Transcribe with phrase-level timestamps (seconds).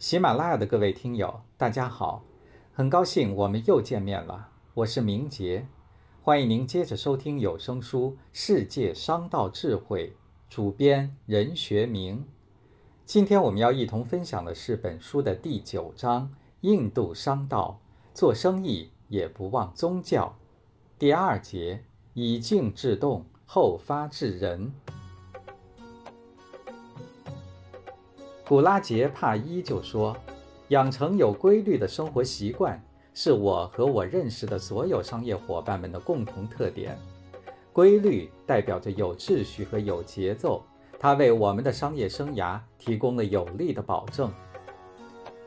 [0.00, 2.24] 喜马拉雅的各位听友，大家好，
[2.72, 4.48] 很高兴我们又见面了。
[4.72, 5.66] 我是明杰，
[6.22, 10.08] 欢迎您接着收听有声书《世界商道智慧》，
[10.48, 12.24] 主编任学明。
[13.04, 16.28] 今天我们要一同分享的是本书的第九章
[16.62, 17.78] 《印度商道》，
[18.18, 20.34] 做生意也不忘宗教。
[20.98, 24.72] 第二节：以静制动，后发制人。
[28.50, 30.16] 古拉杰帕伊就说
[30.70, 32.82] ：“养成有规律的生活习惯，
[33.14, 36.98] 是我和我认识的所有商业伙伴们的共同特点。
[37.72, 40.64] 规律代表着有秩序和有节奏，
[40.98, 44.32] 它为我们的商业生涯提供了有力的保证。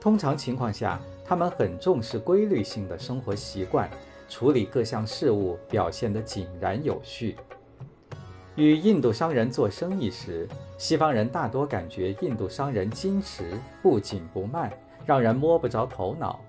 [0.00, 3.90] 通常情况下，他们很重视规律性的生活习惯，
[4.28, 7.34] 处理各项事务表现得井然有序。”
[8.56, 14.72] 与印度商人做生意时，西方人大多感觉印度商人矜持、不紧不慢，
[15.04, 16.40] 让人摸不着头脑。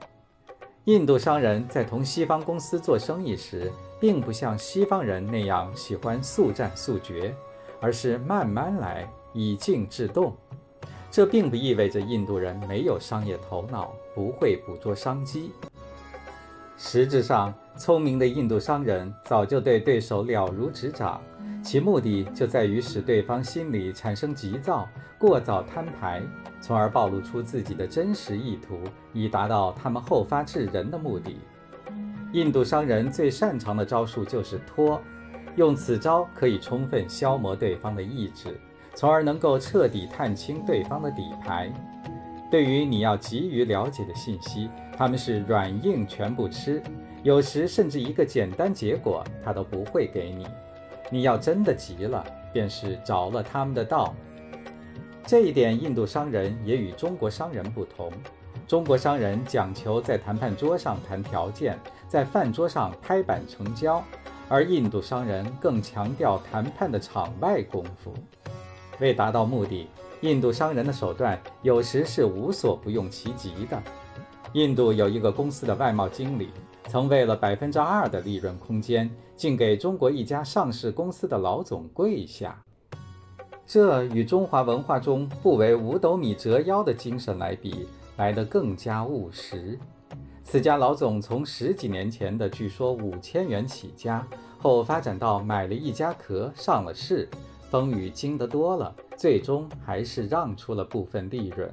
[0.83, 7.33] 印度商人在同西方公司做生意时，并不像西方人那样喜欢速战速决，
[7.81, 10.35] 而是慢慢来，以静制动。
[11.09, 15.51] 这并不意味着印度人没有商业头脑，不会捕捉商机。
[16.77, 21.19] 实质上，聪明的印度商人早就对对手了如指掌。
[21.65, 26.21] 其目的就在于使对方心里产生急躁，过早摊牌，
[26.61, 28.77] 从而暴露出自己的真实意图，
[29.11, 31.37] 以达到他们后发制人的目的。
[32.33, 35.01] 印度商人最擅长的招数就是拖，
[35.55, 38.55] 用此招可以充分消磨对方的意志，
[38.93, 41.73] 从而能够彻底探清对方的底牌。
[42.51, 46.79] 对于你要急于了解的信息，他们是软硬全不吃，
[47.23, 50.45] 有时甚至一个简单结果他都不会给你。
[51.09, 54.13] 你要真的急了，便是着了他们的道。
[55.25, 58.11] 这一点，印度商人也与中国商人不同。
[58.67, 64.03] 中国商人讲求在谈判桌上谈条件，在饭桌上拍板成交，
[64.49, 68.13] 而印度商人更强调谈判的场外功夫。
[68.99, 69.87] 为达到目的，
[70.21, 73.81] 印度商人的手段有时是无所不用其极的。
[74.53, 76.49] 印度有一个公司的外贸经理。
[76.87, 82.61] 曾为了百分之二的利润空间，竟给中国一家上市公司的老总跪下。
[83.65, 87.87] 这与中华文化中不为五斗米折腰的精神来比，
[88.17, 89.77] 来得更加务实。
[90.43, 94.25] 此家老总从十几年前的据说五千元起家，
[94.59, 97.27] 后发展到买了一家壳上了市，
[97.71, 101.67] 风雨经得多了，最终还是让出了部分利润。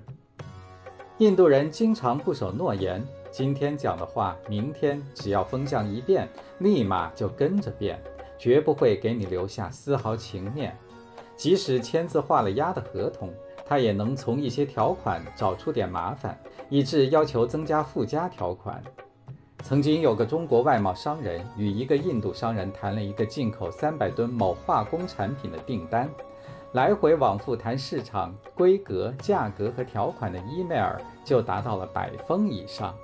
[1.19, 3.05] 印度人经常不守诺言。
[3.32, 6.28] 今天讲的话，明天只要风向一变，
[6.59, 7.98] 立马就跟着变，
[8.38, 10.76] 绝不会给你留下丝毫情面。
[11.34, 13.32] 即使签字画了押的合同，
[13.65, 16.38] 他也能从一些条款找出点麻烦，
[16.69, 18.84] 以致要求增加附加条款。
[19.64, 26.06] 曾经有个中国外贸商人与一个印度商人谈了一个进口三百吨某化工产品的订单，
[26.72, 32.94] 来回往复谈市场规格、价格和条款的 email 就达到了百封以上。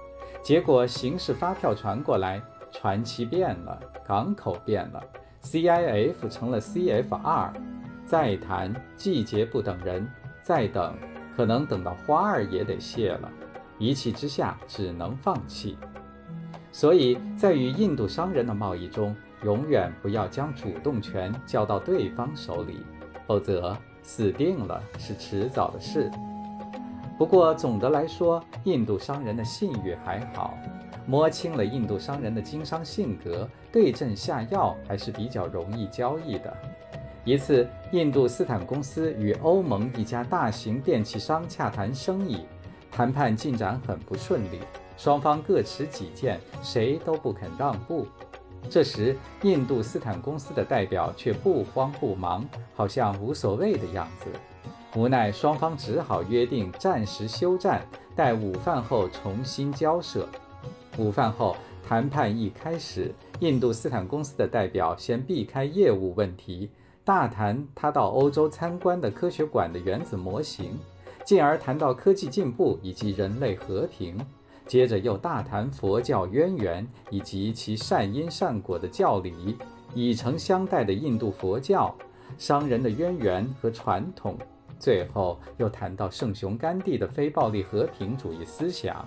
[0.42, 2.40] 结果形式发票传过来，
[2.70, 5.02] 传期变了，港口变了
[5.42, 7.52] ，CIF 成了 CFR，
[8.04, 10.08] 再谈季节不等人，
[10.42, 10.94] 再等
[11.36, 13.30] 可能等到花儿也得谢了，
[13.78, 15.76] 一气之下只能放弃。
[16.72, 22.84] 所以在与印度商人的贸易中，永远不要将主动权交到对方手里，
[23.26, 26.10] 否则死定了是迟早的事。
[27.18, 30.56] 不过总的来说，印度商人的信誉还好，
[31.04, 36.56] 摸清了印度商人的经商性格，对症下药还是比较容易交易的。
[37.24, 42.46] 一次，印度斯坦公司与欧盟一家大型电器商洽谈生意，
[42.92, 44.60] 谈判进展很不顺利，
[44.96, 48.06] 双方各持己见，谁都不肯让步。
[48.70, 54.30] 这时，印度斯坦公司的代表却不慌不忙，好像无所谓的样子。
[54.94, 60.26] 无奈，双方只好约定暂时休战，待午饭后重新交涉。
[60.96, 61.54] 午饭后，
[61.86, 66.70] 谈判一开始，印度斯坦公司的代表先避开业务问题，
[67.04, 70.70] 大谈他到欧洲参观的科学馆的原子模型，
[71.22, 74.18] 进而谈到科技进步以及人类和平，
[74.66, 79.56] 接着又大谈佛教渊源以及其善因善果的教理，
[79.94, 81.94] 以诚相待的印度佛教，
[82.38, 84.36] 商人的渊源和传统。
[84.78, 89.04] 最后又谈到圣雄甘地的非暴力和平主义思想。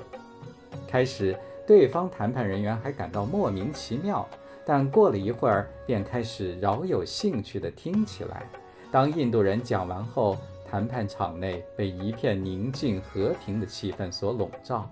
[0.88, 4.28] 开始，对方谈判人员还感到莫名其妙，
[4.66, 8.46] 但过了一会儿，便开始饶有兴趣地听起来。
[8.92, 10.38] 当印度人讲完后，
[10.70, 14.90] 谈判场内被一片宁静和平的气氛所笼罩。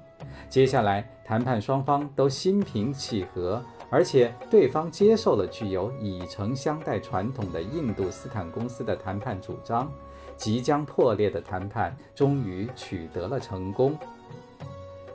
[0.49, 9.91] 接下来，谈判双方都心平气和，而且对方接受了具有以诚相待传统的印度斯坦公司的谈判主张。
[10.37, 13.97] 即将破裂的谈判终于取得了成功。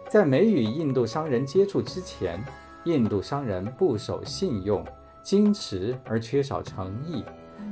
[0.07, 2.45] 在没与印度商人接触之前，
[2.85, 4.85] 印度商人不守信用、
[5.25, 7.25] 矜持而缺少诚意，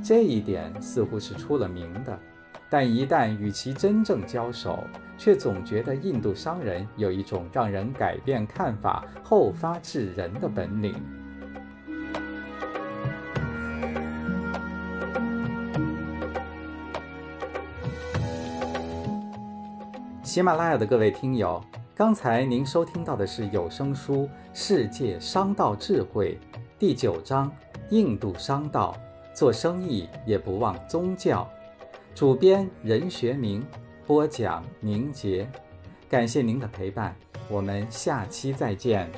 [0.03, 2.19] 这一点似乎是出了名的。
[2.73, 4.83] 但一旦与其真正交手，
[5.15, 10.95] 却总觉得印度商人有一种让人改变看法、后发制人的本领。
[20.23, 26.39] 喜马拉雅的各位听友，刚才您收听到的是有声书《世界商道智慧》
[26.79, 27.47] 第九章
[27.91, 28.95] 《印度商道》，
[29.37, 31.47] 做生意也不忘宗教。
[32.15, 33.65] 主编任学明，
[34.05, 35.47] 播讲宁杰。
[36.07, 37.15] 感谢您的陪伴，
[37.49, 39.09] 我们下期再见。